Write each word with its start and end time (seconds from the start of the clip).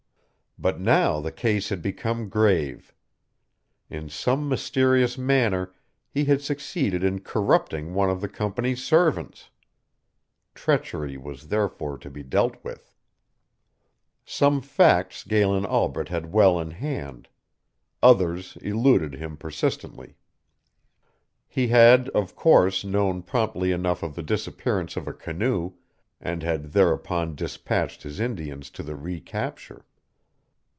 But 0.59 0.79
now 0.79 1.19
the 1.19 1.31
case 1.31 1.69
had 1.69 1.81
become 1.81 2.29
grave. 2.29 2.93
In 3.89 4.09
some 4.09 4.47
mysterious 4.47 5.17
manner 5.17 5.73
he 6.07 6.25
had 6.25 6.39
succeeded 6.43 7.03
in 7.03 7.21
corrupting 7.21 7.95
one 7.95 8.11
of 8.11 8.21
the 8.21 8.29
Company's 8.29 8.83
servants. 8.83 9.49
Treachery 10.53 11.17
was 11.17 11.47
therefore 11.47 11.97
to 11.97 12.11
be 12.11 12.21
dealt 12.21 12.63
with. 12.63 12.93
Some 14.23 14.61
facts 14.61 15.23
Galen 15.23 15.65
Albret 15.65 16.09
had 16.09 16.31
well 16.31 16.59
in 16.59 16.69
hand. 16.69 17.27
Others 18.03 18.55
eluded 18.61 19.15
him 19.15 19.37
persistently. 19.37 20.13
He 21.47 21.69
had, 21.69 22.07
of 22.09 22.35
course, 22.35 22.85
known 22.85 23.23
promptly 23.23 23.71
enough 23.71 24.03
of 24.03 24.13
the 24.13 24.21
disappearance 24.21 24.95
of 24.95 25.07
a 25.07 25.13
canoe, 25.13 25.73
and 26.19 26.43
had 26.43 26.73
thereupon 26.73 27.33
dispatched 27.33 28.03
his 28.03 28.19
Indians 28.19 28.69
to 28.69 28.83
the 28.83 28.95
recapture. 28.95 29.85